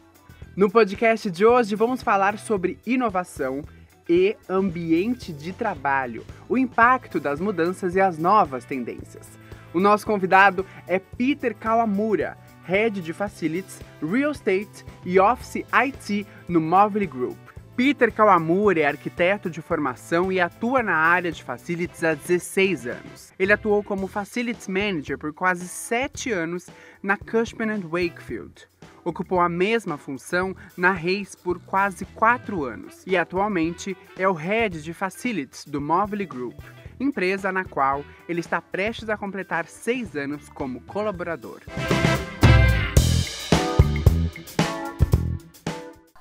[0.54, 3.62] No podcast de hoje vamos falar sobre inovação
[4.10, 9.40] e ambiente de trabalho, o impacto das mudanças e as novas tendências.
[9.74, 16.62] O nosso convidado é Peter Kawamura, Head de Facilities, Real Estate e Office IT no
[16.62, 17.38] Mobile Group.
[17.76, 23.34] Peter Kawamura é arquiteto de formação e atua na área de facilities há 16 anos.
[23.40, 26.68] Ele atuou como Facilities Manager por quase 7 anos
[27.02, 28.68] na Cushman Wakefield.
[29.04, 34.84] Ocupou a mesma função na Reis por quase quatro anos e atualmente é o Head
[34.84, 36.60] de Facilities do Mobile Group,
[37.00, 41.62] empresa na qual ele está prestes a completar seis anos como colaborador.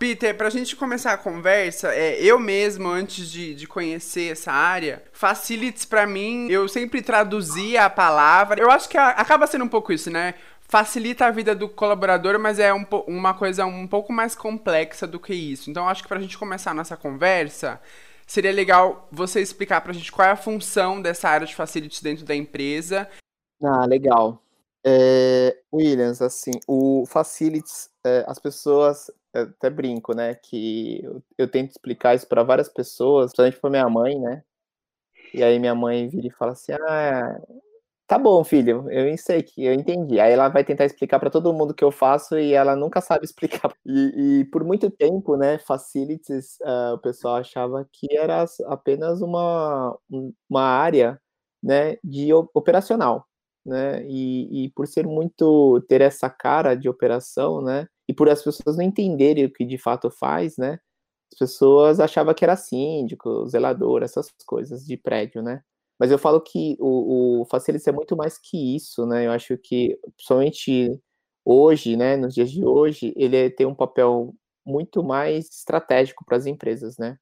[0.02, 4.50] Peter, para a gente começar a conversa, é, eu mesmo, antes de, de conhecer essa
[4.50, 8.60] área, facilities para mim, eu sempre traduzia a palavra.
[8.60, 10.34] Eu acho que a, acaba sendo um pouco isso, né?
[10.66, 15.20] facilita a vida do colaborador, mas é um, uma coisa um pouco mais complexa do
[15.20, 15.70] que isso.
[15.70, 17.80] Então, acho que para a gente começar a nossa conversa,
[18.26, 22.02] seria legal você explicar para a gente qual é a função dessa área de facilities
[22.02, 23.08] dentro da empresa.
[23.62, 24.42] Ah, legal.
[24.84, 31.70] É, Williams, assim, o facilities, é, as pessoas, até brinco, né, que eu, eu tento
[31.70, 34.42] explicar isso para várias pessoas, principalmente para minha mãe, né,
[35.34, 37.40] e aí minha mãe vira e fala assim, ah,
[38.06, 40.20] Tá bom, filho, eu sei que eu entendi.
[40.20, 43.00] Aí ela vai tentar explicar para todo mundo o que eu faço e ela nunca
[43.00, 43.72] sabe explicar.
[43.86, 49.96] E, e por muito tempo, né, facilities, uh, o pessoal achava que era apenas uma,
[50.50, 51.18] uma área,
[51.62, 53.26] né, de operacional,
[53.64, 54.04] né?
[54.06, 58.76] E, e por ser muito ter essa cara de operação, né, e por as pessoas
[58.76, 60.78] não entenderem o que de fato faz, né?
[61.32, 65.62] As pessoas achavam que era síndico, zelador, essas coisas de prédio, né?
[65.98, 67.46] Mas eu falo que o, o
[67.86, 69.26] é muito mais que isso, né?
[69.26, 71.00] Eu acho que, principalmente
[71.44, 74.34] hoje, né, nos dias de hoje, ele tem um papel
[74.64, 77.18] muito mais estratégico para as empresas, né?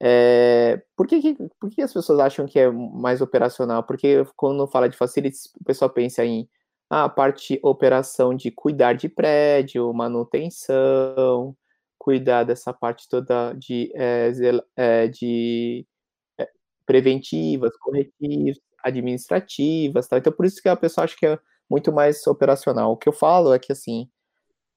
[0.00, 3.82] É, por, que, por que as pessoas acham que é mais operacional?
[3.84, 6.48] Porque quando fala de facilities, o pessoal pensa em
[6.90, 11.56] ah, a parte operação de cuidar de prédio, manutenção,
[11.98, 15.86] cuidar dessa parte toda de, é, de
[16.86, 20.18] preventivas, corretivas, administrativas, tá?
[20.18, 21.38] Então, por isso que a pessoa acha que é
[21.70, 22.92] muito mais operacional.
[22.92, 24.08] O que eu falo é que, assim,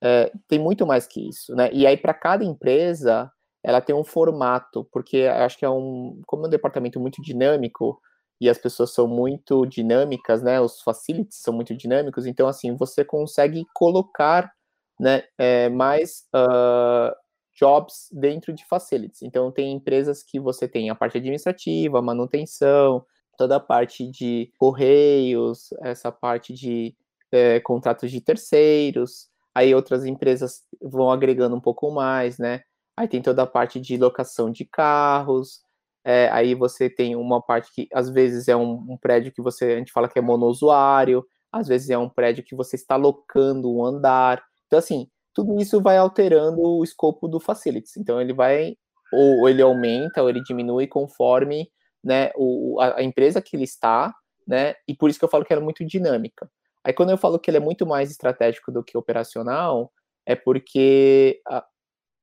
[0.01, 1.69] é, tem muito mais que isso, né?
[1.73, 3.31] E aí, para cada empresa,
[3.67, 8.01] ela tem um formato, porque acho que é um, como é um departamento muito dinâmico,
[8.39, 10.61] e as pessoas são muito dinâmicas, né?
[10.61, 14.49] Os facilities são muito dinâmicos, então, assim, você consegue colocar,
[14.97, 17.13] né, é, mais uh,
[17.59, 19.21] jobs dentro de facilities.
[19.21, 23.05] Então, tem empresas que você tem a parte administrativa, manutenção,
[23.37, 26.95] toda a parte de correios, essa parte de
[27.33, 29.27] é, contratos de terceiros.
[29.53, 32.61] Aí outras empresas vão agregando um pouco mais, né?
[32.97, 35.61] Aí tem toda a parte de locação de carros.
[36.03, 39.73] É, aí você tem uma parte que às vezes é um, um prédio que você
[39.73, 43.71] a gente fala que é monousuário, às vezes é um prédio que você está locando
[43.71, 44.43] um andar.
[44.65, 47.95] Então, assim, tudo isso vai alterando o escopo do facilities.
[47.97, 48.75] Então ele vai
[49.13, 51.69] ou ele aumenta ou ele diminui conforme
[52.03, 54.13] né, o, a, a, empresa que ele está,
[54.47, 54.73] né?
[54.87, 56.49] E por isso que eu falo que ela é muito dinâmica.
[56.83, 59.91] Aí quando eu falo que ele é muito mais estratégico do que operacional,
[60.25, 61.39] é porque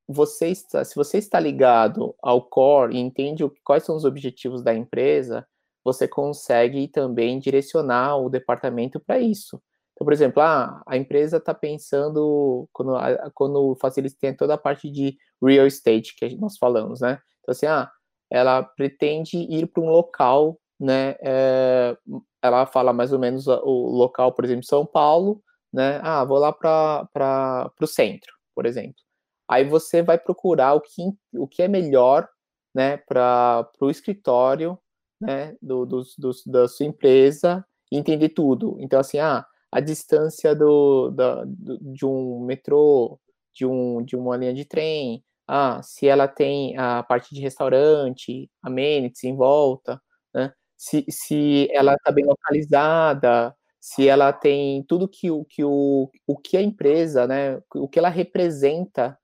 [0.07, 4.63] você está, se você está ligado ao core e entende o, quais são os objetivos
[4.63, 5.47] da empresa,
[5.85, 9.61] você consegue também direcionar o departamento para isso.
[9.93, 12.95] Então, por exemplo, ah, a empresa está pensando, quando,
[13.35, 17.21] quando facilita, tem toda a parte de real estate que nós falamos, né?
[17.41, 17.91] Então, assim, ah,
[18.31, 21.15] ela pretende ir para um local, né?
[21.21, 21.97] É,
[22.43, 25.43] ela fala mais ou menos o local, por exemplo, São Paulo,
[25.73, 26.01] né?
[26.03, 29.04] Ah, vou lá para o centro, por exemplo.
[29.49, 31.03] Aí você vai procurar o que,
[31.35, 32.29] o que é melhor,
[32.75, 34.79] né, para o escritório,
[35.21, 38.77] né, do, do, do, da sua empresa entender tudo.
[38.81, 43.19] Então, assim, ah, a distância do, da, do, de um metrô,
[43.53, 48.51] de, um, de uma linha de trem, ah, se ela tem a parte de restaurante,
[48.63, 50.01] amenities em volta,
[50.35, 50.53] né?
[50.77, 56.37] Se, se ela está bem localizada, se ela tem tudo que o que, o, o
[56.39, 59.19] que a empresa, né, o que ela representa,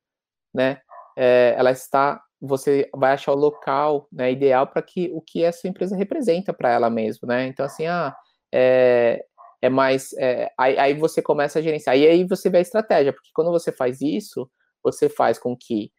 [0.54, 0.78] né,
[1.16, 5.68] é, ela está, você vai achar o local, né, ideal para que o que essa
[5.68, 7.46] empresa representa para ela mesmo, né?
[7.46, 8.14] Então assim, ah,
[8.52, 9.24] é,
[9.62, 13.12] é mais, é, aí, aí você começa a gerenciar e aí você vê a estratégia,
[13.12, 14.50] porque quando você faz isso,
[14.82, 15.92] você faz com que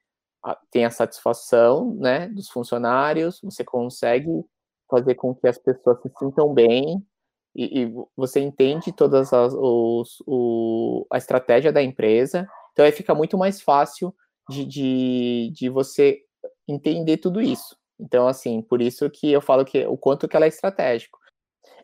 [0.71, 4.43] tenha satisfação, né, dos funcionários, você consegue
[4.89, 7.05] fazer com que as pessoas se sintam bem
[7.55, 13.13] e, e você entende todas as os, o, a estratégia da empresa, então aí fica
[13.13, 14.13] muito mais fácil
[14.49, 16.19] de, de, de você
[16.67, 17.75] entender tudo isso.
[17.99, 21.19] Então, assim, por isso que eu falo que o quanto que ela é estratégico.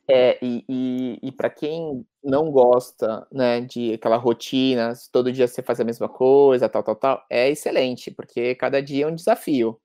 [0.10, 5.62] É, e, e, e para quem não gosta, né, de aquela rotina, todo dia você
[5.62, 9.80] faz a mesma coisa, tal, tal, tal, é excelente, porque cada dia é um desafio,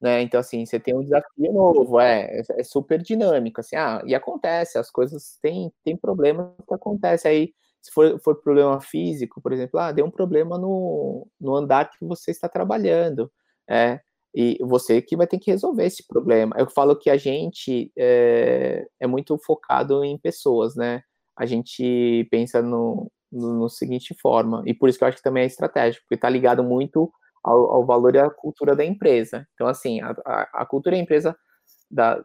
[0.00, 0.22] né?
[0.22, 4.78] Então, assim, você tem um desafio novo, é, é super dinâmico, assim, ah, e acontece,
[4.78, 9.80] as coisas têm, tem problemas que acontecem aí, se for, for problema físico, por exemplo,
[9.80, 13.30] ah, deu um problema no, no andar que você está trabalhando,
[13.68, 14.00] é,
[14.34, 16.54] e você que vai ter que resolver esse problema.
[16.58, 21.02] Eu falo que a gente é, é muito focado em pessoas, né?
[21.36, 25.22] A gente pensa no, no, no, seguinte forma, e por isso que eu acho que
[25.22, 27.10] também é estratégico, porque está ligado muito
[27.42, 29.46] ao, ao, valor e à cultura da empresa.
[29.54, 31.36] Então, assim, a, a, a cultura da empresa
[31.90, 32.22] da,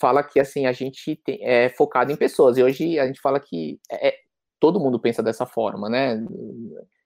[0.00, 3.40] fala que, assim, a gente tem, é focado em pessoas, e hoje a gente fala
[3.40, 4.14] que é,
[4.60, 6.16] todo mundo pensa dessa forma, né?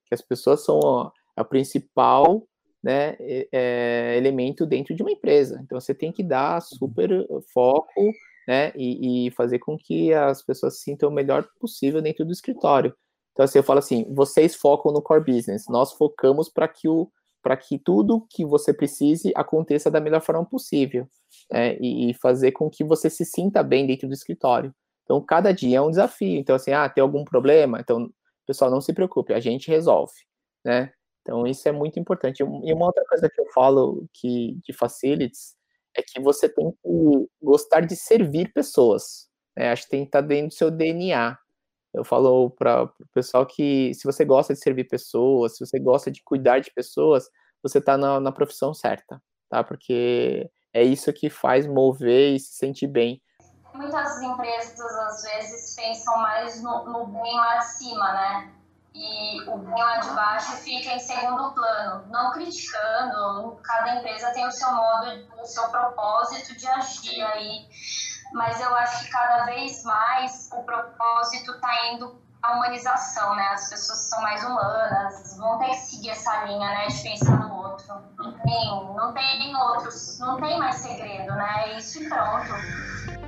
[0.06, 2.46] Que as pessoas são a, a principal
[2.82, 5.60] né, é, elemento dentro de uma empresa.
[5.62, 6.60] Então você tem que dar uhum.
[6.60, 8.12] super foco
[8.46, 12.32] né, e, e, fazer com que as pessoas se sintam o melhor possível dentro do
[12.32, 12.93] escritório.
[13.32, 17.08] Então assim, eu falo assim, vocês focam no core business, nós focamos para que o
[17.40, 21.08] para que tudo que você precise aconteça da melhor forma possível
[21.50, 24.72] né, e, e fazer com que você se sinta bem dentro do escritório.
[25.04, 26.38] Então, cada dia é um desafio.
[26.38, 27.81] Então, assim, ah, tem algum problema?
[27.81, 28.10] Então,
[28.46, 30.14] pessoal, não se preocupe, a gente resolve,
[30.64, 30.93] né?
[31.22, 32.40] Então, isso é muito importante.
[32.40, 35.54] E uma outra coisa que eu falo que de facilities
[35.96, 39.28] é que você tem que gostar de servir pessoas.
[39.56, 39.70] Né?
[39.70, 41.38] Acho que tem que estar dentro do seu DNA.
[41.94, 46.10] Eu falo para o pessoal que se você gosta de servir pessoas, se você gosta
[46.10, 47.28] de cuidar de pessoas,
[47.62, 49.62] você está na, na profissão certa, tá?
[49.62, 53.22] Porque é isso que faz mover e se sentir bem.
[53.75, 58.53] Muitas empresas, às vezes, pensam mais no, no bem lá de cima, né?
[58.95, 64.47] e o bem lá de baixo fica em segundo plano, não criticando, cada empresa tem
[64.47, 67.67] o seu modo, o seu propósito de agir aí,
[68.33, 73.49] mas eu acho que cada vez mais o propósito está indo a humanização, né?
[73.53, 76.89] As pessoas são mais humanas, vão ter que seguir essa linha, né?
[76.89, 77.87] De pensar no outro.
[78.19, 81.63] Não tem, não tem outros, não tem mais segredo, né?
[81.67, 83.22] É isso e pronto.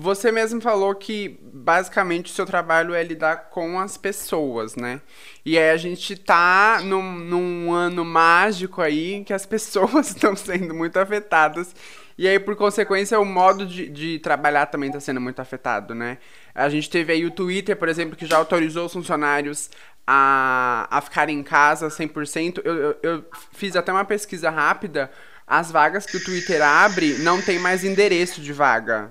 [0.00, 5.02] Você mesmo falou que basicamente o seu trabalho é lidar com as pessoas, né?
[5.44, 10.74] E aí a gente tá num, num ano mágico aí que as pessoas estão sendo
[10.74, 11.74] muito afetadas.
[12.16, 16.16] E aí, por consequência, o modo de, de trabalhar também está sendo muito afetado, né?
[16.54, 19.70] A gente teve aí o Twitter, por exemplo, que já autorizou os funcionários
[20.06, 22.62] a, a ficarem em casa 100%.
[22.64, 25.10] Eu, eu, eu fiz até uma pesquisa rápida.
[25.50, 29.10] As vagas que o Twitter abre não tem mais endereço de vaga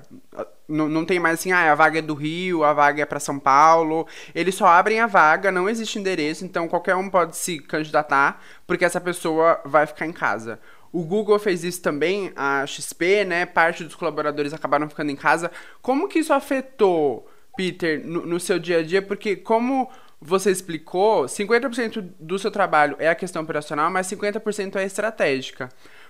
[0.69, 3.19] não, não tem mais assim, ah, a vaga é do Rio, a vaga é para
[3.19, 4.07] São Paulo.
[4.35, 8.85] Eles só abrem a vaga, não existe endereço, então qualquer um pode se candidatar, porque
[8.85, 10.59] essa pessoa vai ficar em casa.
[10.91, 13.45] O Google fez isso também, a XP, né?
[13.45, 15.51] Parte dos colaboradores acabaram ficando em casa.
[15.81, 17.27] Como que isso afetou,
[17.57, 19.01] Peter, no, no seu dia a dia?
[19.01, 19.89] Porque como
[20.21, 25.69] você explicou, 50% do seu trabalho é a questão operacional, mas 50% é estratégica.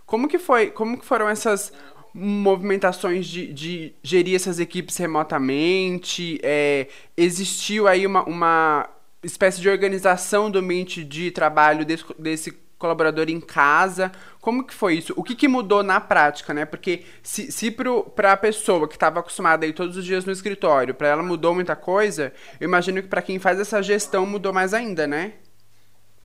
[0.10, 1.72] Como que foi, como que foram essas
[2.12, 6.40] movimentações de, de gerir essas equipes remotamente?
[6.42, 8.90] É, existiu aí uma, uma
[9.24, 14.12] espécie de organização do ambiente de trabalho desse, desse colaborador em casa?
[14.42, 15.14] Como que foi isso?
[15.16, 16.66] O que, que mudou na prática, né?
[16.66, 17.70] Porque se, se
[18.16, 21.22] para a pessoa que estava acostumada a ir todos os dias no escritório, para ela
[21.22, 25.34] mudou muita coisa, eu imagino que para quem faz essa gestão mudou mais ainda, né?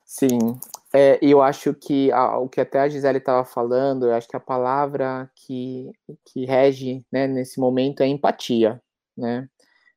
[0.03, 0.57] Sim,
[0.95, 4.35] é, eu acho que a, o que até a Gisele estava falando, eu acho que
[4.37, 5.91] a palavra que,
[6.25, 8.81] que rege né, nesse momento é empatia,
[9.17, 9.49] né?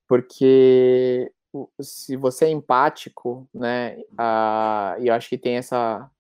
[0.09, 1.31] Porque
[1.81, 6.11] se você é empático, né, a, eu acho que tem essa,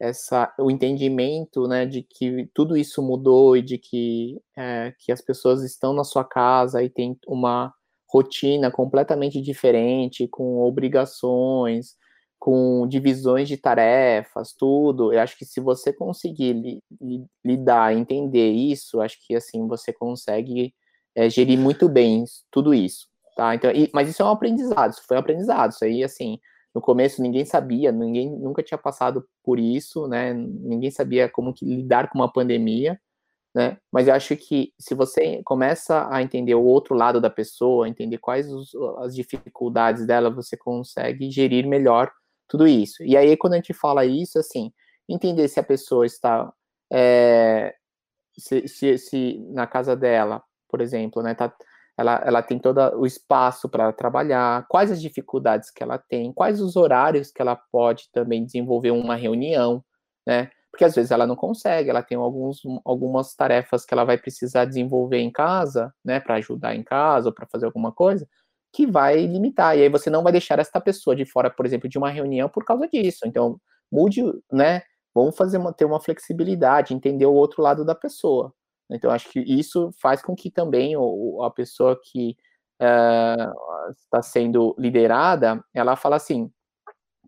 [0.00, 5.20] essa o entendimento, né, de que tudo isso mudou e de que, é, que as
[5.20, 7.72] pessoas estão na sua casa e tem uma
[8.08, 11.96] rotina completamente diferente, com obrigações,
[12.40, 15.12] com divisões de tarefas, tudo.
[15.12, 19.92] Eu acho que se você conseguir li, li, lidar, entender isso, acho que assim você
[19.92, 20.74] consegue
[21.14, 23.06] é, gerir muito bem tudo isso,
[23.36, 23.54] tá?
[23.54, 25.72] Então, e, mas isso é um aprendizado, isso foi um aprendizado.
[25.72, 26.38] Isso aí, assim,
[26.74, 30.32] no começo ninguém sabia, ninguém nunca tinha passado por isso, né?
[30.32, 32.98] Ninguém sabia como lidar com uma pandemia,
[33.54, 33.76] né?
[33.92, 38.16] Mas eu acho que se você começa a entender o outro lado da pessoa, entender
[38.16, 42.10] quais os, as dificuldades dela, você consegue gerir melhor
[42.50, 43.02] tudo isso.
[43.04, 44.72] E aí, quando a gente fala isso, assim,
[45.08, 46.52] entender se a pessoa está.
[46.92, 47.74] É,
[48.36, 51.54] se, se, se, na casa dela, por exemplo, né, tá,
[51.96, 56.60] ela, ela tem todo o espaço para trabalhar, quais as dificuldades que ela tem, quais
[56.60, 59.84] os horários que ela pode também desenvolver uma reunião,
[60.26, 60.50] né?
[60.72, 64.64] Porque às vezes ela não consegue, ela tem alguns, algumas tarefas que ela vai precisar
[64.64, 68.26] desenvolver em casa, né, para ajudar em casa ou para fazer alguma coisa,
[68.72, 69.76] que vai limitar.
[69.76, 72.48] E aí você não vai deixar esta pessoa de fora, por exemplo, de uma reunião
[72.48, 73.20] por causa disso.
[73.26, 73.60] Então,
[73.90, 74.22] mude,
[74.52, 74.82] né?
[75.14, 78.52] Vamos fazer uma, ter uma flexibilidade, entender o outro lado da pessoa.
[78.90, 80.94] Então, acho que isso faz com que também
[81.44, 82.36] a pessoa que
[82.80, 86.50] uh, está sendo liderada, ela fala assim,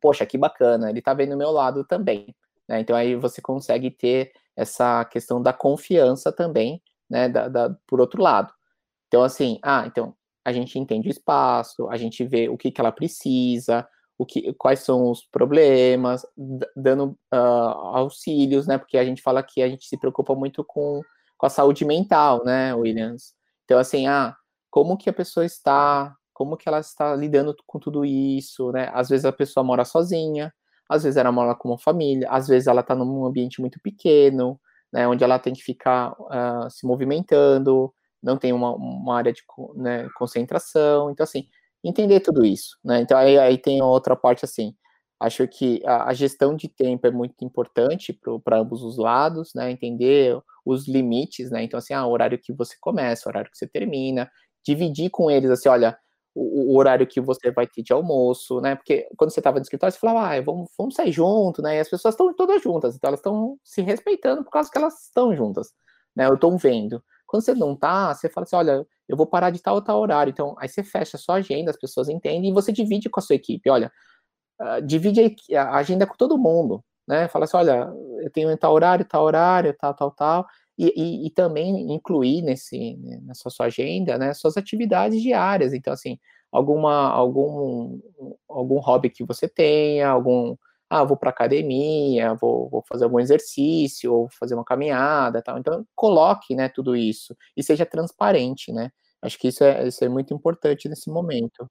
[0.01, 2.35] poxa, que bacana, ele está vendo o meu lado também.
[2.69, 2.81] Né?
[2.81, 8.23] Então, aí você consegue ter essa questão da confiança também, né, da, da, por outro
[8.23, 8.53] lado.
[9.09, 12.81] Então, assim, ah, então, a gente entende o espaço, a gente vê o que, que
[12.81, 13.87] ela precisa,
[14.19, 16.25] o que, quais são os problemas,
[16.77, 18.79] dando uh, auxílios, né?
[18.79, 21.01] Porque a gente fala que a gente se preocupa muito com,
[21.37, 23.35] com a saúde mental, né, Williams?
[23.65, 24.37] Então, assim, ah,
[24.71, 28.91] como que a pessoa está, como que ela está lidando com tudo isso, né?
[28.93, 30.53] Às vezes a pessoa mora sozinha,
[30.89, 34.61] às vezes ela mora com uma família, às vezes ela está num ambiente muito pequeno,
[34.93, 39.43] né, onde ela tem que ficar uh, se movimentando, não tem uma, uma área de
[39.75, 41.11] né, concentração.
[41.11, 41.49] Então, assim,
[41.83, 43.01] entender tudo isso, né?
[43.01, 44.75] Então, aí, aí tem outra parte, assim,
[45.21, 49.71] acho que a, a gestão de tempo é muito importante para ambos os lados, né?
[49.71, 51.63] Entender os limites, né?
[51.65, 54.31] Então, assim, ah, o horário que você começa, o horário que você termina,
[54.65, 55.99] dividir com eles, assim, olha,
[56.35, 58.75] o, o horário que você vai ter de almoço, né?
[58.77, 61.77] Porque quando você estava no escritório, você falava, ah, vamos, vamos sair junto, né?
[61.77, 65.05] E as pessoas estão todas juntas, então elas estão se respeitando por causa que elas
[65.05, 65.73] estão juntas,
[66.17, 66.27] né?
[66.27, 67.03] Eu estou vendo.
[67.33, 69.99] Quando você não tá, você fala assim, olha, eu vou parar de tal ou tal
[69.99, 70.31] horário.
[70.31, 73.23] Então, aí você fecha a sua agenda, as pessoas entendem, e você divide com a
[73.23, 73.71] sua equipe.
[73.71, 73.91] Olha,
[74.61, 77.29] uh, divide a agenda com todo mundo, né?
[77.29, 80.47] Fala assim, olha, eu tenho tal horário, tal horário, tal, tal, tal.
[80.77, 85.73] E, e, e também incluir nesse, nessa sua agenda, né, suas atividades diárias.
[85.73, 86.19] Então, assim,
[86.51, 87.99] alguma, algum,
[88.47, 90.55] algum hobby que você tenha, algum
[90.93, 95.59] ah, vou para academia, vou, vou, fazer algum exercício, ou fazer uma caminhada, tal.
[95.59, 98.91] Então, coloque, né, tudo isso e seja transparente, né?
[99.23, 101.67] Acho que isso é, isso é muito importante nesse momento.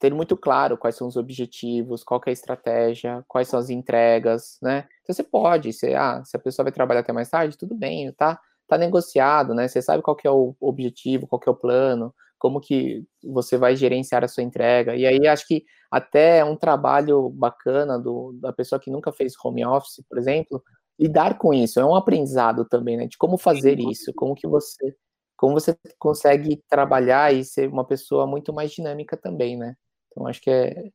[0.00, 4.58] Ter muito claro quais são os objetivos, qual é a estratégia, quais são as entregas,
[4.62, 4.88] né?
[5.02, 8.12] Então, você pode, se, ah, se a pessoa vai trabalhar até mais tarde, tudo bem,
[8.12, 8.40] tá?
[8.66, 9.68] Tá negociado, né?
[9.68, 14.24] Você sabe qual é o objetivo, qual é o plano, como que você vai gerenciar
[14.24, 14.94] a sua entrega.
[14.96, 19.34] E aí acho que até é um trabalho bacana do, da pessoa que nunca fez
[19.42, 20.62] home office, por exemplo,
[20.98, 21.80] lidar com isso.
[21.80, 23.06] É um aprendizado também, né?
[23.06, 24.94] De como fazer isso, como que você
[25.36, 29.76] como você consegue trabalhar e ser uma pessoa muito mais dinâmica também, né?
[30.10, 30.90] Então acho que é,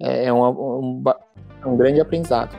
[0.00, 1.04] é, é um, um,
[1.66, 2.56] um grande aprendizado.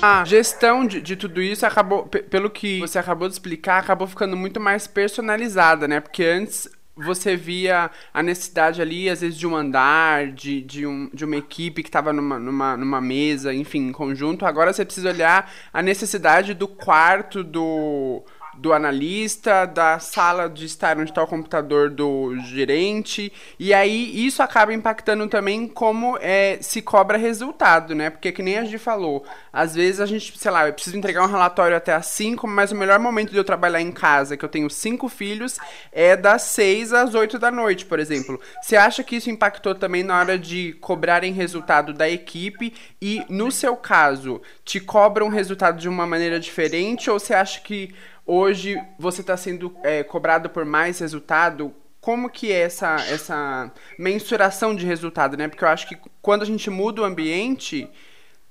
[0.00, 4.36] A gestão de, de tudo isso acabou, pelo que você acabou de explicar, acabou ficando
[4.36, 6.00] muito mais personalizada, né?
[6.00, 11.10] Porque antes você via a necessidade ali, às vezes, de um andar, de, de, um,
[11.12, 14.46] de uma equipe que estava numa, numa, numa mesa, enfim, em conjunto.
[14.46, 18.24] Agora você precisa olhar a necessidade do quarto do
[18.58, 24.42] do analista, da sala de estar onde está o computador do gerente, e aí isso
[24.42, 28.10] acaba impactando também como é, se cobra resultado, né?
[28.10, 31.22] Porque que nem a gente falou, às vezes a gente, sei lá, eu preciso entregar
[31.22, 34.44] um relatório até às 5, mas o melhor momento de eu trabalhar em casa, que
[34.44, 35.58] eu tenho cinco filhos,
[35.92, 38.40] é das 6 às 8 da noite, por exemplo.
[38.62, 43.50] Você acha que isso impactou também na hora de cobrarem resultado da equipe e, no
[43.50, 47.94] seu caso, te cobram resultado de uma maneira diferente ou você acha que
[48.26, 51.72] Hoje você está sendo é, cobrado por mais resultado.
[52.00, 55.46] Como que é essa, essa mensuração de resultado, né?
[55.46, 57.88] Porque eu acho que quando a gente muda o ambiente,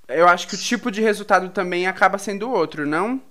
[0.08, 3.22] eu acho que o tipo de resultado também acaba sendo outro, não?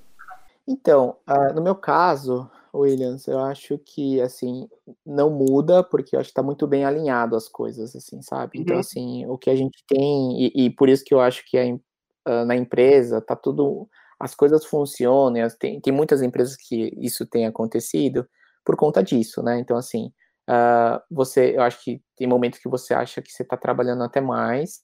[0.66, 4.68] Então, uh, no meu caso, Williams, eu acho que, assim,
[5.04, 8.60] não muda, porque eu acho que está muito bem alinhado as coisas, assim, sabe?
[8.60, 8.80] Então, uhum.
[8.80, 11.64] assim, o que a gente tem, e, e por isso que eu acho que a,
[11.64, 17.46] uh, na empresa tá tudo as coisas funcionem, tem, tem muitas empresas que isso tem
[17.46, 18.26] acontecido,
[18.64, 19.58] por conta disso, né?
[19.58, 20.12] Então, assim,
[20.48, 24.20] uh, você, eu acho que tem momentos que você acha que você está trabalhando até
[24.20, 24.80] mais,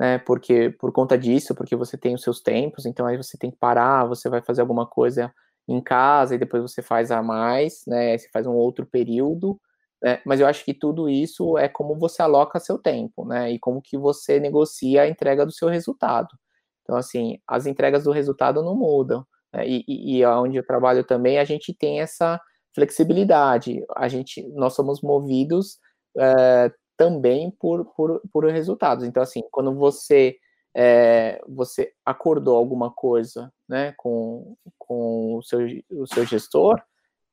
[0.00, 0.18] né?
[0.18, 3.56] Porque por conta disso, porque você tem os seus tempos, então aí você tem que
[3.58, 5.32] parar, você vai fazer alguma coisa
[5.68, 8.12] em casa e depois você faz a mais, né?
[8.12, 9.60] Aí você faz um outro período,
[10.02, 10.20] né?
[10.26, 13.52] Mas eu acho que tudo isso é como você aloca seu tempo, né?
[13.52, 16.28] E como que você negocia a entrega do seu resultado.
[16.86, 19.26] Então, assim, as entregas do resultado não mudam.
[19.52, 19.66] Né?
[19.66, 22.40] E, e, e onde eu trabalho também, a gente tem essa
[22.72, 23.84] flexibilidade.
[23.96, 25.80] A gente, nós somos movidos
[26.16, 29.04] é, também por, por, por resultados.
[29.04, 30.36] Então, assim, quando você
[30.78, 36.80] é, você acordou alguma coisa né, com, com o, seu, o seu gestor,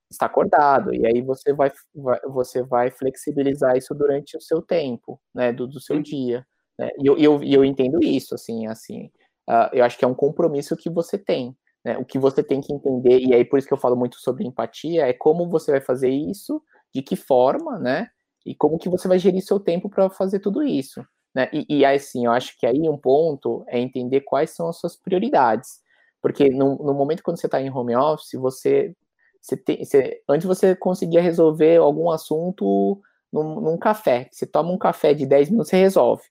[0.10, 5.19] está acordado, e aí você vai, vai, você vai flexibilizar isso durante o seu tempo,
[5.36, 6.45] né, do, do seu dia.
[6.79, 6.89] Né?
[7.00, 9.12] E eu, eu, eu entendo isso, assim, assim,
[9.50, 12.62] uh, eu acho que é um compromisso que você tem, né, o que você tem
[12.62, 15.71] que entender, e aí por isso que eu falo muito sobre empatia, é como você
[15.71, 16.62] vai fazer isso,
[16.93, 18.09] de que forma, né,
[18.45, 21.05] e como que você vai gerir seu tempo para fazer tudo isso.
[21.33, 21.50] Né?
[21.51, 24.95] E, e assim, eu acho que aí um ponto é entender quais são as suas
[24.95, 25.81] prioridades.
[26.21, 28.95] Porque no, no momento quando você está em home office, você,
[29.41, 34.29] você, tem, você antes você conseguia resolver algum assunto num, num, café.
[34.31, 36.23] Você toma um café de 10 minutos, você resolve.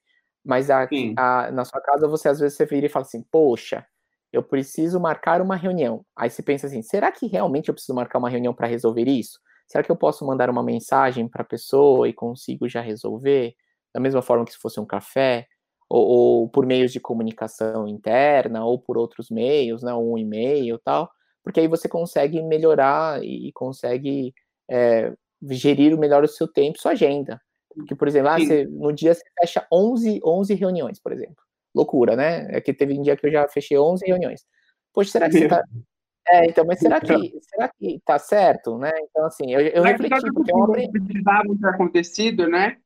[0.44, 3.86] Mas a, a, na sua casa, você às vezes você vira e fala assim, poxa,
[4.32, 6.04] eu preciso marcar uma reunião.
[6.16, 9.38] Aí você pensa assim, será que realmente eu preciso marcar uma reunião para resolver isso?
[9.68, 13.54] Será que eu posso mandar uma mensagem para a pessoa e consigo já resolver?
[13.92, 15.46] da mesma forma que se fosse um café,
[15.88, 21.10] ou, ou por meios de comunicação interna, ou por outros meios, né, um e-mail tal,
[21.44, 24.32] porque aí você consegue melhorar e consegue
[24.70, 25.12] é,
[25.50, 27.40] gerir melhor o seu tempo, sua agenda.
[27.74, 31.42] Porque, por exemplo, ah, você, no dia você fecha 11, 11 reuniões, por exemplo.
[31.74, 32.48] Loucura, né?
[32.50, 34.44] É que teve um dia que eu já fechei 11 reuniões.
[34.92, 35.62] Poxa, será que você tá...
[36.28, 38.92] É, então, mas será que, será que tá certo, né?
[39.10, 40.72] Então, assim, eu, eu refleti, porque é uma...
[40.72, 42.76] precisavam ter acontecido, né?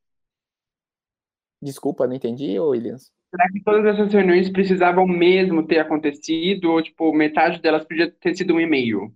[1.61, 3.11] Desculpa, não entendi, Williams.
[3.29, 8.35] Será que todas essas reuniões precisavam mesmo ter acontecido, ou tipo, metade delas podia ter
[8.35, 9.13] sido um e-mail?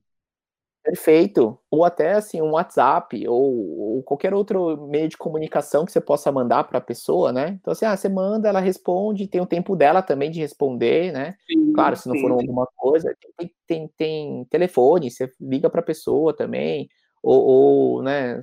[0.91, 1.57] Perfeito.
[1.71, 6.29] Ou até assim, um WhatsApp, ou, ou, qualquer outro meio de comunicação que você possa
[6.33, 7.57] mandar para a pessoa, né?
[7.61, 11.37] Então, assim, ah, você manda, ela responde, tem o tempo dela também de responder, né?
[11.49, 15.79] Sim, claro, se não sim, for alguma coisa, tem, tem, tem telefone, você liga para
[15.79, 16.89] a pessoa também,
[17.23, 18.41] ou, ou, né,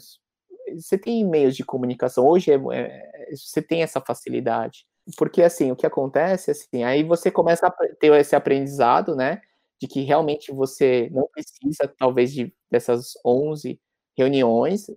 [0.74, 4.86] você tem meios de comunicação, hoje é, é, você tem essa facilidade.
[5.18, 9.42] Porque, assim, o que acontece, assim, aí você começa a ter esse aprendizado, né,
[9.80, 13.80] de que realmente você não precisa, talvez, de, dessas 11
[14.16, 14.88] reuniões,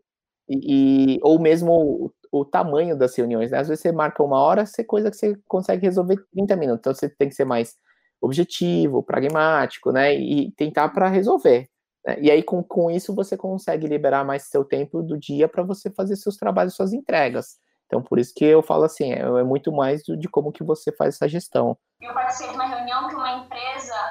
[0.49, 3.59] e, e ou mesmo o, o, tamanho das reuniões, né?
[3.59, 6.93] Às vezes você marca uma hora, é coisa que você consegue resolver 30 minutos, então
[6.93, 7.75] você tem que ser mais
[8.21, 11.67] objetivo, pragmático, né, e tentar para resolver.
[12.05, 12.17] Né?
[12.21, 15.89] E aí, com, com isso, você consegue liberar mais seu tempo do dia para você
[15.89, 17.57] fazer seus trabalhos, suas entregas.
[17.87, 20.93] Então, por isso que eu falo assim, é, é muito mais de como que você
[20.93, 21.77] faz essa gestão.
[21.99, 24.10] Eu participei de uma reunião que uma empresa,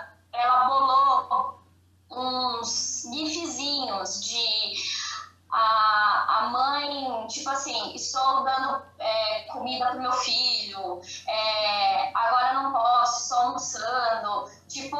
[2.20, 4.74] uns gifzinhos de
[5.52, 12.72] a, a mãe, tipo assim, estou dando é, comida para meu filho, é, agora não
[12.72, 14.96] posso, estou almoçando, tipo,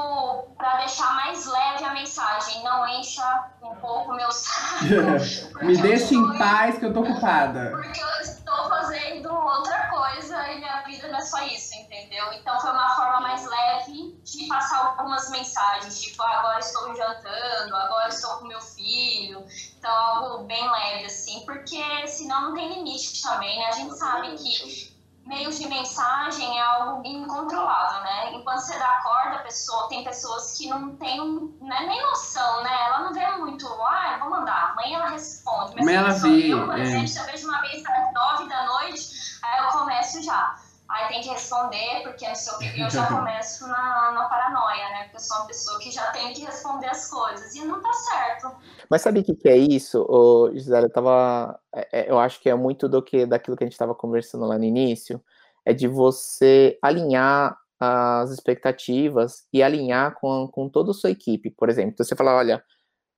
[0.57, 4.85] para deixar mais leve a mensagem, não encha um pouco meu saco.
[5.63, 7.71] Me deixe em paz que eu tô ocupada.
[7.71, 12.33] Porque eu estou fazendo outra coisa e minha vida não é só isso, entendeu?
[12.33, 17.77] Então foi uma forma mais leve de passar algumas mensagens, tipo, ah, agora estou jantando,
[17.77, 19.45] agora estou com meu filho.
[19.79, 23.67] Então, algo bem leve, assim, porque senão não tem limite também, né?
[23.67, 24.91] A gente sabe que
[25.27, 28.33] meios de mensagem é algo incontrolável, né?
[28.33, 31.21] Enquanto você dá corda, a pessoa, tem pessoas que não têm
[31.61, 32.87] né, nem noção, né?
[32.87, 35.77] Ela não vê muito, ah, vou mandar, amanhã ela responde.
[35.77, 36.83] Mas ela vê, eu, por é.
[36.83, 40.60] exemplo, se eu vejo uma vez às nove da noite, aí eu começo já
[40.91, 44.89] aí tem que responder, porque não sei o que, eu já começo na, na paranoia,
[44.91, 45.03] né?
[45.05, 47.93] Porque eu sou uma pessoa que já tem que responder as coisas, e não tá
[47.93, 48.57] certo.
[48.91, 50.87] Mas sabe o que, que é isso, ô, Gisele?
[50.87, 51.59] Eu tava.
[51.75, 54.45] É, é, eu acho que é muito do que daquilo que a gente estava conversando
[54.47, 55.23] lá no início,
[55.65, 61.71] é de você alinhar as expectativas e alinhar com, com toda a sua equipe, por
[61.71, 61.93] exemplo.
[61.93, 62.63] Então você fala, olha,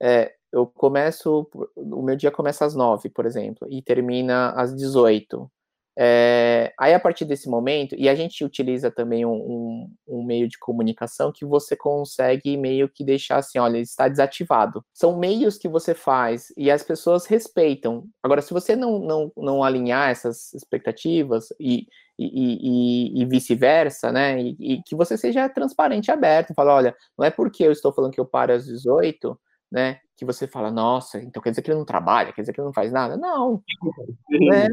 [0.00, 5.50] é, eu começo, o meu dia começa às nove, por exemplo, e termina às 18.
[5.98, 10.48] É, aí, a partir desse momento, e a gente utiliza também um, um, um, meio
[10.48, 14.84] de comunicação que você consegue meio que deixar assim: olha, está desativado.
[14.92, 18.04] São meios que você faz e as pessoas respeitam.
[18.22, 21.86] Agora, se você não, não, não alinhar essas expectativas e,
[22.18, 27.26] e, e, e vice-versa, né, e, que você seja transparente e aberto, fala: olha, não
[27.26, 29.38] é porque eu estou falando que eu paro às 18
[29.70, 30.00] né?
[30.18, 32.66] Que você fala, nossa, então quer dizer que ele não trabalha, quer dizer que ele
[32.66, 33.16] não faz nada?
[33.16, 33.62] Não.
[34.28, 34.68] né?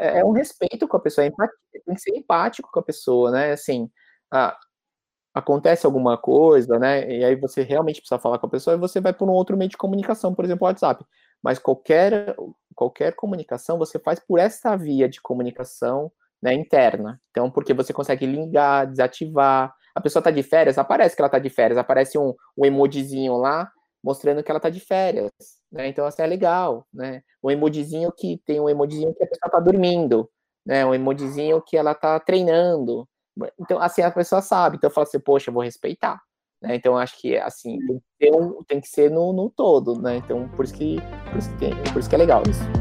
[0.00, 1.30] É, é um respeito com a pessoa, é
[1.84, 3.52] tem que ser empático com a pessoa, né?
[3.52, 3.90] Assim,
[4.32, 4.56] ah,
[5.34, 7.08] acontece alguma coisa, né?
[7.10, 9.56] E aí você realmente precisa falar com a pessoa e você vai por um outro
[9.56, 11.04] meio de comunicação, por exemplo, o WhatsApp.
[11.42, 12.34] Mas qualquer,
[12.74, 16.10] qualquer comunicação você faz por essa via de comunicação
[16.42, 17.20] né, interna.
[17.30, 19.74] Então, porque você consegue ligar, desativar.
[19.94, 23.36] A pessoa está de férias, aparece que ela está de férias, aparece um, um emojizinho
[23.36, 23.70] lá
[24.02, 25.30] mostrando que ela está de férias.
[25.70, 25.88] Né?
[25.88, 26.86] Então, assim, é legal.
[26.92, 27.22] Né?
[27.42, 30.28] Um emojizinho que tem um emojizinho que a pessoa está dormindo,
[30.64, 30.84] né?
[30.84, 33.08] um emojizinho que ela está treinando.
[33.58, 34.76] Então, assim, a pessoa sabe.
[34.76, 36.20] Então, eu falo assim, poxa, eu vou respeitar.
[36.62, 36.74] Né?
[36.74, 40.16] Então, acho que, assim, tem que, ser, um, tem que ser no, no todo, né?
[40.16, 40.96] Então, por isso que,
[41.30, 42.79] por isso que, por isso que é legal isso.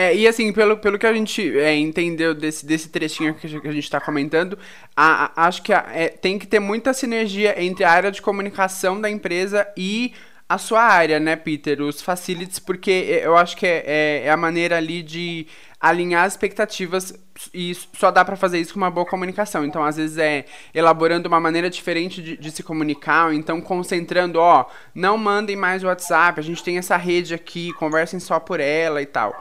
[0.00, 3.72] É, e assim, pelo, pelo que a gente é, entendeu desse, desse trechinho que a
[3.72, 4.56] gente está comentando,
[4.96, 8.22] a, a, acho que a, é, tem que ter muita sinergia entre a área de
[8.22, 10.14] comunicação da empresa e
[10.48, 11.82] a sua área, né, Peter?
[11.82, 12.92] Os facilities, porque
[13.24, 15.48] eu acho que é, é, é a maneira ali de
[15.80, 17.12] alinhar as expectativas
[17.52, 19.64] e só dá para fazer isso com uma boa comunicação.
[19.64, 24.38] Então, às vezes é elaborando uma maneira diferente de, de, se comunicar, ou então concentrando,
[24.38, 28.60] ó, não mandem mais o WhatsApp, a gente tem essa rede aqui, conversem só por
[28.60, 29.36] ela e tal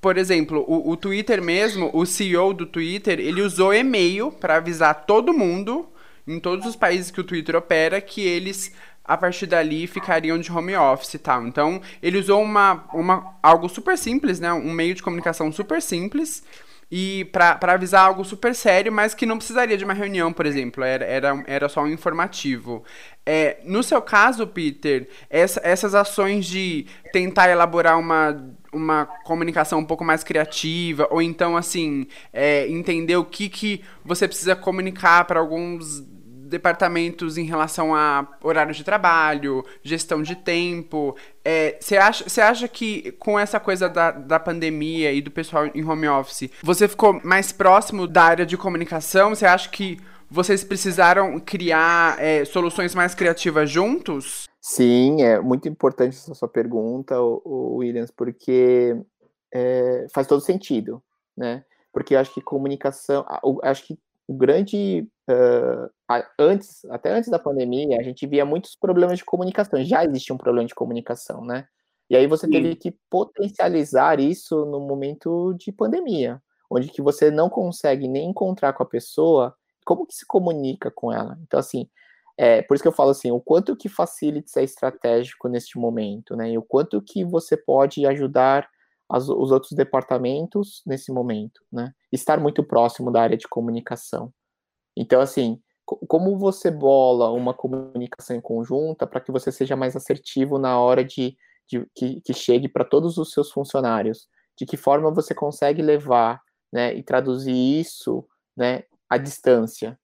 [0.00, 5.06] por exemplo, o, o, Twitter mesmo, o CEO do Twitter, ele usou e-mail para avisar
[5.06, 5.88] todo mundo,
[6.26, 8.72] em todos os países que o Twitter opera, que eles
[9.04, 11.46] a partir dali ficariam de home office e tal.
[11.46, 14.52] Então, ele usou uma, uma, algo super simples, né?
[14.52, 16.44] Um meio de comunicação super simples
[16.90, 20.82] e para avisar algo super sério, mas que não precisaria de uma reunião, por exemplo,
[20.82, 22.82] era, era, era só um informativo.
[23.30, 29.84] É, no seu caso, Peter, essa, essas ações de tentar elaborar uma, uma comunicação um
[29.84, 35.40] pouco mais criativa, ou então, assim, é, entender o que, que você precisa comunicar para
[35.40, 36.00] alguns
[36.48, 41.14] departamentos em relação a horário de trabalho, gestão de tempo.
[41.78, 45.84] Você é, acha, acha que com essa coisa da, da pandemia e do pessoal em
[45.84, 49.34] home office, você ficou mais próximo da área de comunicação?
[49.34, 49.98] Você acha que
[50.30, 54.46] vocês precisaram criar é, soluções mais criativas juntos?
[54.60, 58.96] Sim, é muito importante essa sua pergunta, o, Williams, porque
[59.52, 61.02] é, faz todo sentido,
[61.36, 61.64] né?
[61.92, 63.24] Porque eu acho que comunicação,
[63.62, 65.90] acho que o grande uh,
[66.38, 69.82] antes, até antes da pandemia, a gente via muitos problemas de comunicação.
[69.82, 71.66] Já existia um problema de comunicação, né?
[72.10, 72.52] E aí você Sim.
[72.52, 78.74] teve que potencializar isso no momento de pandemia, onde que você não consegue nem encontrar
[78.74, 79.54] com a pessoa,
[79.88, 81.38] como que se comunica com ela?
[81.40, 81.88] Então, assim,
[82.36, 86.36] é, por isso que eu falo assim, o quanto que Facilities é estratégico neste momento,
[86.36, 86.50] né?
[86.50, 88.68] E o quanto que você pode ajudar
[89.08, 91.94] as, os outros departamentos nesse momento, né?
[92.12, 94.30] Estar muito próximo da área de comunicação.
[94.94, 100.58] Então, assim, como você bola uma comunicação em conjunta para que você seja mais assertivo
[100.58, 101.34] na hora de,
[101.66, 104.28] de que, que chegue para todos os seus funcionários?
[104.54, 108.22] De que forma você consegue levar, né, e traduzir isso,
[108.54, 109.98] né, à distância?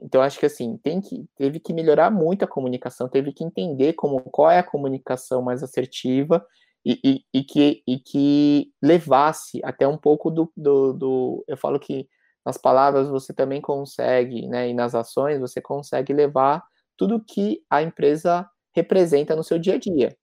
[0.00, 3.94] Então, acho que assim, tem que, teve que melhorar muito a comunicação, teve que entender
[3.94, 6.44] como qual é a comunicação mais assertiva
[6.84, 11.78] e, e, e, que, e que levasse até um pouco do, do, do, Eu falo
[11.80, 12.06] que
[12.44, 16.62] nas palavras você também consegue, né, e nas ações você consegue levar
[16.96, 20.16] tudo que a empresa representa no seu dia a dia.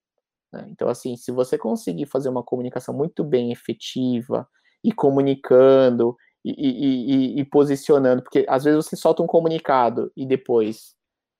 [0.52, 0.66] Né?
[0.70, 4.48] Então, assim, se você conseguir fazer uma comunicação muito bem efetiva
[4.82, 6.16] e comunicando
[6.50, 10.94] e, e, e, posicionando, porque às vezes você solta um comunicado e depois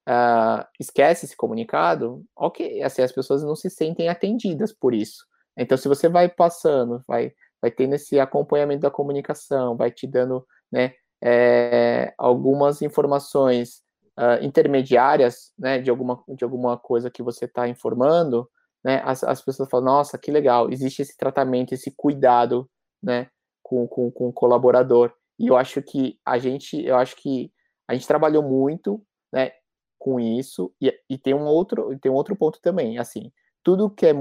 [0.08, 5.24] uh, esquece esse comunicado, ok, assim, as pessoas não se sentem atendidas por isso.
[5.56, 10.46] Então, se você vai passando, vai, vai tendo esse acompanhamento da comunicação, vai te dando
[10.72, 10.92] né,
[11.22, 13.82] é, algumas informações
[14.18, 18.50] uh, intermediárias né, de, alguma, de alguma coisa que você está informando,
[18.84, 22.68] né, as, as pessoas falam, nossa, que legal, existe esse tratamento, esse cuidado
[23.02, 23.28] né,
[23.66, 25.12] com, com, com o colaborador.
[25.36, 27.52] E eu acho que a gente, eu acho que
[27.88, 29.02] a gente trabalhou muito,
[29.32, 29.50] né,
[29.98, 33.32] com isso, e, e tem um outro, tem um outro ponto também, assim,
[33.64, 34.14] tudo que é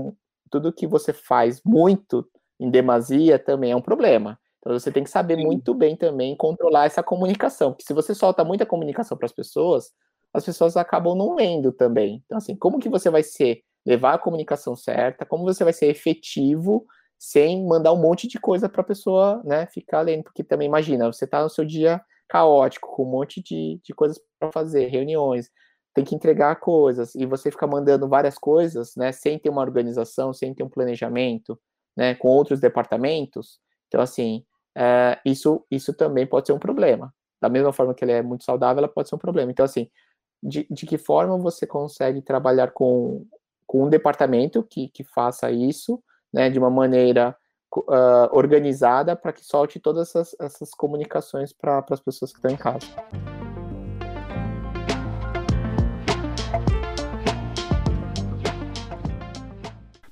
[0.49, 2.27] tudo que você faz muito
[2.60, 4.39] em demasia também é um problema.
[4.60, 5.45] Então você tem que saber Sim.
[5.45, 9.91] muito bem também controlar essa comunicação, porque se você solta muita comunicação para as pessoas,
[10.34, 12.23] as pessoas acabam não lendo também.
[12.25, 15.88] Então assim, como que você vai ser levar a comunicação certa, como você vai ser
[15.88, 16.86] efetivo
[17.17, 21.12] sem mandar um monte de coisa para a pessoa, né, ficar lendo, porque também imagina,
[21.12, 25.49] você está no seu dia caótico, com um monte de, de coisas para fazer, reuniões,
[25.93, 30.34] tem que entregar coisas, e você fica mandando várias coisas, né, sem ter uma organização,
[30.34, 31.60] sem ter um planejamento,
[31.95, 33.60] né, com outros departamentos.
[33.88, 34.43] Então, assim,
[34.78, 37.13] é, isso, isso também pode ser um problema.
[37.41, 39.51] Da mesma forma que ele é muito saudável, ela pode ser um problema.
[39.51, 39.89] Então, assim,
[40.43, 43.25] de, de que forma você consegue trabalhar com,
[43.65, 46.04] com um departamento que, que faça isso,
[46.36, 47.34] né, de uma maneira
[47.74, 52.58] uh, organizada para que solte todas essas, essas comunicações para as pessoas que estão em
[52.58, 52.86] casa.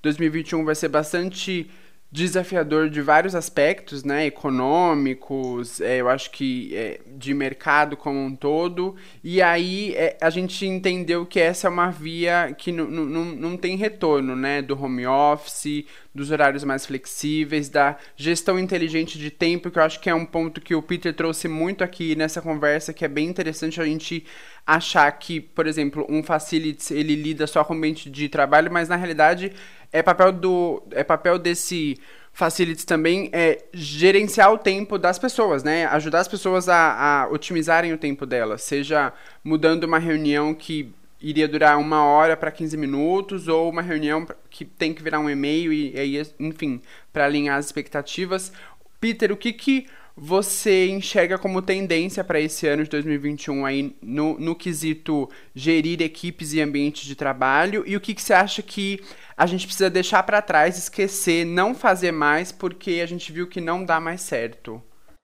[0.02, 1.70] 2021 vai ser bastante
[2.14, 8.36] desafiador de vários aspectos, né, econômicos, é, eu acho que é, de mercado como um
[8.36, 13.76] todo, e aí é, a gente entendeu que essa é uma via que não tem
[13.76, 19.80] retorno, né, do home office, dos horários mais flexíveis, da gestão inteligente de tempo, que
[19.80, 23.04] eu acho que é um ponto que o Peter trouxe muito aqui nessa conversa, que
[23.04, 24.24] é bem interessante a gente
[24.66, 28.88] achar que, por exemplo, um facilities, ele lida só com o ambiente de trabalho, mas
[28.88, 29.52] na realidade
[29.92, 32.00] é papel do é papel desse
[32.32, 35.86] facilities também é gerenciar o tempo das pessoas, né?
[35.86, 41.48] Ajudar as pessoas a, a otimizarem o tempo delas, seja mudando uma reunião que iria
[41.48, 45.72] durar uma hora para 15 minutos ou uma reunião que tem que virar um e-mail
[45.72, 46.82] e aí, enfim,
[47.14, 48.52] para alinhar as expectativas.
[49.00, 54.38] Peter, o que que você enxerga como tendência para esse ano de 2021 aí no,
[54.40, 57.84] no quesito gerir equipes e ambientes de trabalho?
[57.88, 59.00] E o que, que você acha que
[59.36, 63.60] a gente precisa deixar para trás, esquecer, não fazer mais porque a gente viu que
[63.60, 64.82] não dá mais certo?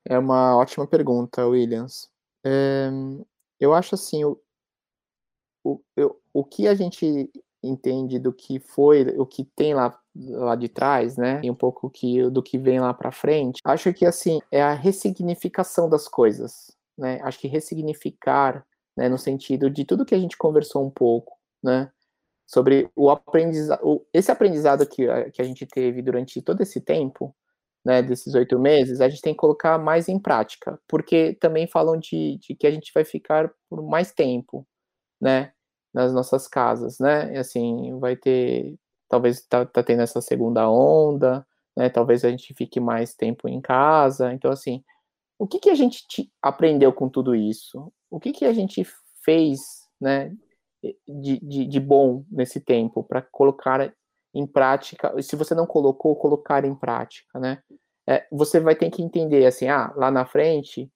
[0.07, 2.09] É uma ótima pergunta, Williams.
[2.43, 2.89] É,
[3.59, 4.41] eu acho assim, o,
[5.63, 7.29] o, eu, o que a gente
[7.63, 11.39] entende do que foi, o que tem lá lá de trás, né?
[11.43, 13.61] E um pouco que, do que vem lá para frente.
[13.63, 17.19] Acho que assim é a ressignificação das coisas, né?
[17.23, 18.65] Acho que ressignificar,
[18.97, 21.91] né, no sentido de tudo que a gente conversou um pouco, né?
[22.47, 27.35] Sobre o aprendizado, esse aprendizado que, que a gente teve durante todo esse tempo,
[27.85, 31.97] né, desses oito meses, a gente tem que colocar mais em prática, porque também falam
[31.97, 34.67] de, de que a gente vai ficar por mais tempo,
[35.21, 35.53] né,
[35.93, 38.77] nas nossas casas, né, e assim, vai ter
[39.09, 41.89] talvez tá, tá tendo essa segunda onda, né?
[41.89, 44.31] Talvez a gente fique mais tempo em casa.
[44.31, 44.83] Então, assim,
[45.37, 46.03] o que, que a gente
[46.41, 47.91] aprendeu com tudo isso?
[48.09, 48.85] O que, que a gente
[49.23, 49.59] fez,
[49.99, 50.35] né,
[51.07, 53.93] de, de, de bom nesse tempo para colocar
[54.33, 55.19] em prática?
[55.21, 57.63] Se você não colocou, colocar em prática, né?
[58.07, 60.91] É, você vai ter que entender, assim, ah, lá na frente,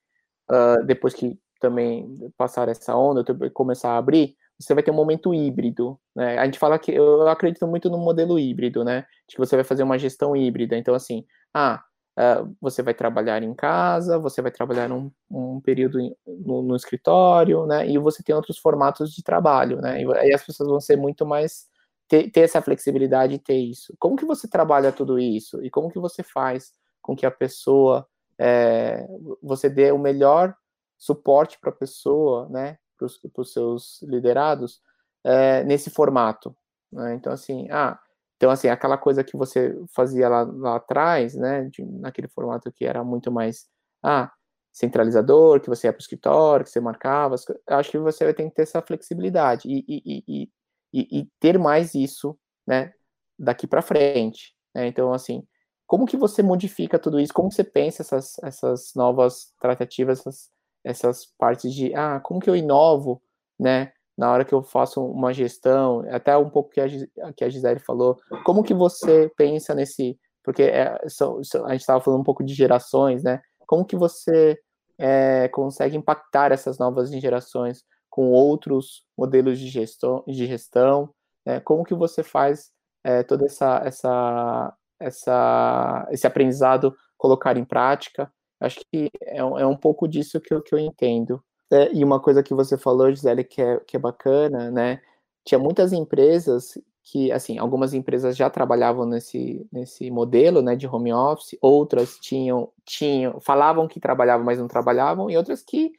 [0.52, 5.34] uh, depois que também passar essa onda, começar a abrir, você vai ter um momento
[5.34, 6.38] híbrido, né?
[6.38, 9.02] A gente fala que eu acredito muito no modelo híbrido, né?
[9.28, 10.78] De que você vai fazer uma gestão híbrida.
[10.78, 11.84] Então, assim, ah,
[12.18, 17.66] uh, você vai trabalhar em casa, você vai trabalhar um, um período no, no, escritório,
[17.66, 17.88] né?
[17.88, 20.02] E você tem outros formatos de trabalho, né?
[20.02, 21.68] E aí as pessoas vão ser muito mais
[22.08, 23.94] ter, ter essa flexibilidade e ter isso.
[24.00, 25.64] Como que você trabalha tudo isso?
[25.64, 28.08] E como que você faz com que a pessoa
[28.40, 29.06] é,
[29.42, 30.56] você dê o melhor
[30.98, 32.78] suporte para a pessoa, né?
[32.98, 34.82] Para os seus liderados
[35.24, 36.56] é, nesse formato.
[36.92, 37.16] Né?
[37.16, 38.00] Então, assim, ah,
[38.38, 42.86] então, assim, aquela coisa que você fazia lá, lá atrás, né, de, naquele formato que
[42.86, 43.68] era muito mais,
[44.04, 44.32] ah,
[44.72, 47.36] centralizador, que você ia para o escritório, que você marcava,
[47.68, 50.50] acho que você vai ter que ter essa flexibilidade e, e,
[50.94, 52.92] e, e, ter mais isso, né,
[53.40, 54.54] daqui para frente.
[54.76, 54.88] Né?
[54.88, 55.48] Então, assim,
[55.88, 57.34] como que você modifica tudo isso?
[57.34, 60.50] Como você pensa essas, essas novas tratativas, essas
[60.84, 63.22] essas partes de, ah, como que eu inovo,
[63.60, 66.88] né, na hora que eu faço uma gestão, até um pouco que a,
[67.36, 71.82] que a Gisele falou, como que você pensa nesse, porque é, so, so, a gente
[71.82, 74.60] estava falando um pouco de gerações, né, como que você
[75.00, 81.10] é, consegue impactar essas novas gerações com outros modelos de gestão, de gestão
[81.46, 82.72] né, como que você faz
[83.04, 88.32] é, toda essa, essa, essa, esse aprendizado colocar em prática,
[88.64, 91.44] Acho que é, um, é um pouco disso que eu, que eu entendo.
[91.72, 95.02] É, e uma coisa que você falou, Gisele, que é, que é bacana, né?
[95.46, 101.12] Tinha muitas empresas que, assim, algumas empresas já trabalhavam nesse, nesse modelo, né, de home
[101.12, 105.92] office, outras tinham, tinham, falavam que trabalhavam, mas não trabalhavam, e outras que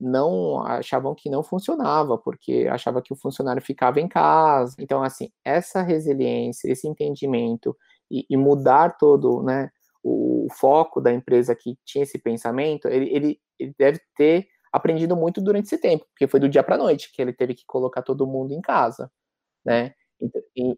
[0.00, 4.74] não achavam que não funcionava, porque achava que o funcionário ficava em casa.
[4.78, 7.76] Então, assim, essa resiliência, esse entendimento
[8.10, 9.70] e, e mudar todo, né,
[10.02, 15.40] o foco da empresa que tinha esse pensamento, ele, ele, ele deve ter aprendido muito
[15.40, 18.26] durante esse tempo, porque foi do dia para noite que ele teve que colocar todo
[18.26, 19.10] mundo em casa,
[19.64, 19.94] né?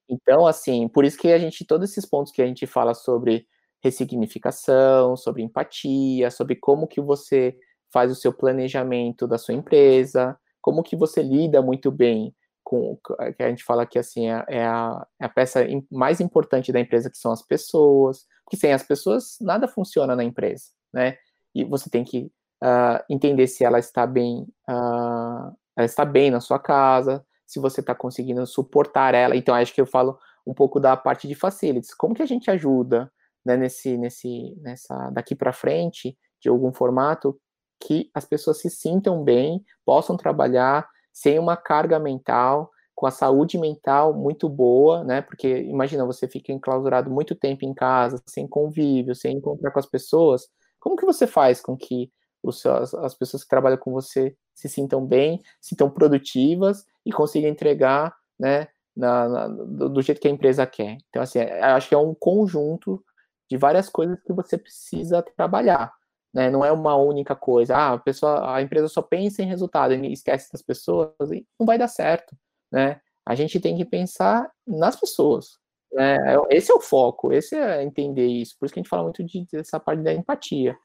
[0.08, 3.46] Então, assim, por isso que a gente, todos esses pontos que a gente fala sobre
[3.82, 7.56] ressignificação, sobre empatia, sobre como que você
[7.92, 12.34] faz o seu planejamento da sua empresa, como que você lida muito bem
[12.64, 12.98] com
[13.36, 16.80] que a gente fala que assim é, é, a, é a peça mais importante da
[16.80, 21.16] empresa que são as pessoas, porque sem as pessoas nada funciona na empresa, né?
[21.54, 22.30] E você tem que
[22.62, 27.80] uh, entender se ela está bem uh, ela está bem na sua casa, se você
[27.80, 29.36] está conseguindo suportar ela.
[29.36, 31.94] Então, acho que eu falo um pouco da parte de facilities.
[31.94, 33.10] Como que a gente ajuda
[33.44, 37.38] né, nesse, nesse, nessa daqui para frente, de algum formato,
[37.80, 42.70] que as pessoas se sintam bem, possam trabalhar sem uma carga mental,
[43.04, 45.20] com a saúde mental muito boa, né?
[45.20, 49.84] Porque imagina, você fica enclausurado muito tempo em casa, sem convívio, sem encontrar com as
[49.84, 50.48] pessoas.
[50.80, 52.10] Como que você faz com que
[52.42, 57.12] os, as, as pessoas que trabalham com você se sintam bem, se sintam produtivas e
[57.12, 60.96] consigam entregar, né, na, na, do, do, jeito que a empresa quer.
[61.10, 63.04] Então, assim, é, acho que é um conjunto
[63.50, 65.92] de várias coisas que você precisa trabalhar.
[66.32, 66.48] Né?
[66.48, 67.76] Não é uma única coisa.
[67.76, 71.66] Ah, a, pessoa, a empresa só pensa em resultado e esquece das pessoas e não
[71.66, 72.34] vai dar certo.
[72.74, 73.00] Né?
[73.24, 75.60] A gente tem que pensar nas pessoas.
[75.92, 76.18] Né?
[76.50, 78.56] Esse é o foco, esse é entender isso.
[78.58, 80.76] Por isso que a gente fala muito de, dessa parte da empatia.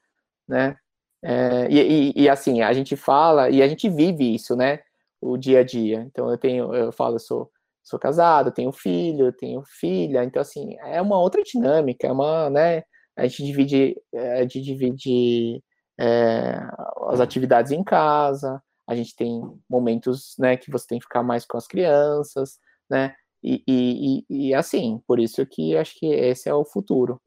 [0.46, 0.76] Né?
[1.20, 4.78] É, e, e, e, assim, a gente fala e a gente vive isso, né?
[5.20, 6.02] O dia a dia.
[6.06, 7.50] Então eu tenho, eu falo, eu sou,
[7.82, 12.84] sou casado, tenho filho, tenho filha, então assim, é uma outra dinâmica, é uma, né?
[13.16, 15.62] A gente divide, a gente divide
[16.00, 16.60] é,
[17.08, 21.46] as atividades em casa, a gente tem momentos, né, que você tem que ficar mais
[21.46, 23.14] com as crianças, né?
[23.42, 27.20] E, e, e assim, por isso que acho que esse é o futuro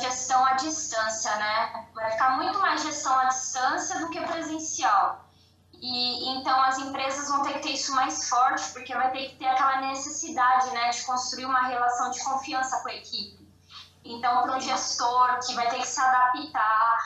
[0.00, 1.86] gestão à distância, né?
[1.94, 5.24] Vai ficar muito mais gestão à distância do que presencial.
[5.72, 9.36] E então as empresas vão ter que ter isso mais forte, porque vai ter que
[9.36, 13.46] ter aquela necessidade, né, de construir uma relação de confiança com a equipe.
[14.04, 16.98] Então, para um gestor que vai ter que se adaptar,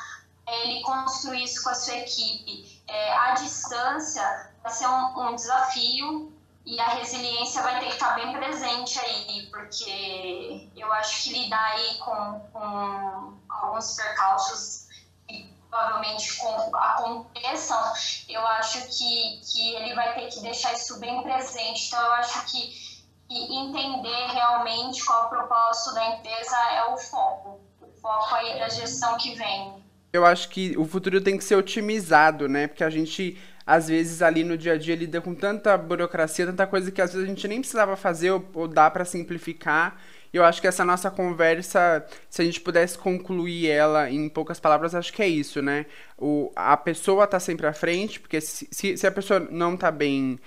[0.46, 6.32] ele construir isso com a sua equipe é, à distância vai ser um, um desafio
[6.66, 11.72] e a resiliência vai ter que estar bem presente aí, porque eu acho que lidar
[11.72, 14.88] aí com, com alguns percalços
[15.26, 16.40] que provavelmente
[16.74, 17.92] aconteçam,
[18.28, 21.86] eu acho que, que ele vai ter que deixar isso bem presente.
[21.86, 26.98] Então, eu acho que, que entender realmente qual é o propósito da empresa é o
[26.98, 29.79] foco, o foco aí da gestão que vem.
[30.12, 32.66] Eu acho que o futuro tem que ser otimizado, né?
[32.66, 36.66] Porque a gente às vezes ali no dia a dia lida com tanta burocracia, tanta
[36.66, 40.00] coisa que às vezes a gente nem precisava fazer ou, ou dá para simplificar.
[40.32, 44.60] E eu acho que essa nossa conversa, se a gente pudesse concluir ela em poucas
[44.60, 45.86] palavras, acho que é isso, né?
[46.16, 49.90] O, a pessoa tá sempre à frente, porque se, se, se a pessoa não tá
[49.90, 50.38] bem,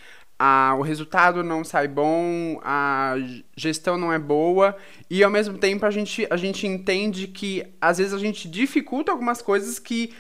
[0.78, 3.16] o resultado não sai bom, a
[3.56, 4.76] gestão não é boa,
[5.10, 9.12] e ao mesmo tempo a gente, a gente entende que às vezes a gente dificulta
[9.12, 10.14] algumas coisas que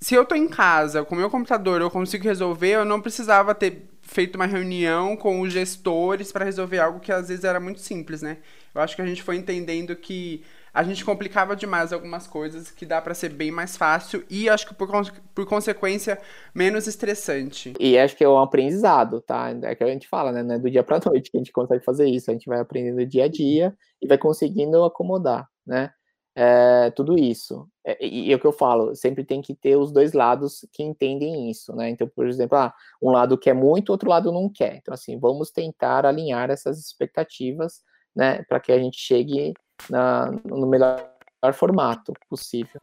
[0.00, 3.54] se eu tô em casa com o meu computador, eu consigo resolver, eu não precisava
[3.54, 7.80] ter feito uma reunião com os gestores para resolver algo que às vezes era muito
[7.80, 8.38] simples, né?
[8.74, 12.86] Eu acho que a gente foi entendendo que a gente complicava demais algumas coisas que
[12.86, 14.88] dá para ser bem mais fácil e acho que por,
[15.34, 16.18] por consequência
[16.54, 17.74] menos estressante.
[17.78, 19.50] E acho que é um aprendizado, tá?
[19.62, 20.42] É que a gente fala, né?
[20.42, 22.60] Não é do dia para noite que a gente consegue fazer isso, a gente vai
[22.60, 25.90] aprendendo dia a dia e vai conseguindo acomodar, né?
[26.34, 27.68] é, tudo isso.
[27.84, 30.82] É, e é o que eu falo, sempre tem que ter os dois lados que
[30.82, 31.90] entendem isso, né?
[31.90, 34.76] Então, por exemplo, ah, um lado quer muito, outro lado não quer.
[34.76, 37.82] Então, assim, vamos tentar alinhar essas expectativas,
[38.14, 39.54] né, para que a gente chegue
[39.88, 41.10] na, no melhor
[41.54, 42.80] formato possível.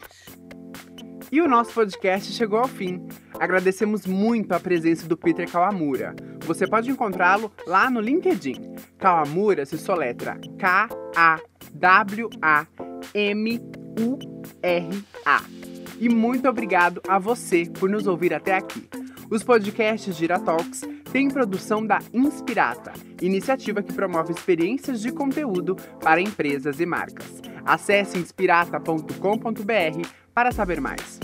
[1.32, 3.06] E o nosso podcast chegou ao fim.
[3.40, 6.16] Agradecemos muito a presença do Peter Kawamura.
[6.46, 8.76] Você pode encontrá-lo lá no LinkedIn.
[8.98, 11.58] Kawamura se soletra K-A-W-A-M-U-R-A.
[16.00, 18.88] E muito obrigado a você por nos ouvir até aqui.
[19.30, 26.80] Os podcasts Giratalks têm produção da Inspirata, iniciativa que promove experiências de conteúdo para empresas
[26.80, 27.42] e marcas.
[27.66, 31.20] Acesse inspirata.com.br para saber mais.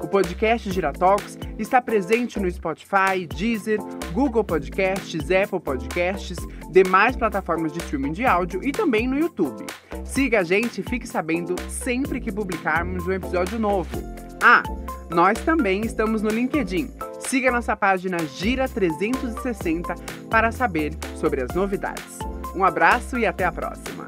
[0.00, 3.80] O podcast Giratalks está presente no Spotify, Deezer,
[4.12, 6.36] Google Podcasts, Apple Podcasts,
[6.70, 9.64] demais plataformas de streaming de áudio e também no YouTube.
[10.04, 13.96] Siga a gente e fique sabendo sempre que publicarmos um episódio novo.
[14.42, 14.62] Ah,
[15.10, 17.07] nós também estamos no LinkedIn.
[17.18, 19.94] Siga nossa página Gira 360
[20.30, 22.18] para saber sobre as novidades.
[22.54, 24.06] Um abraço e até a próxima!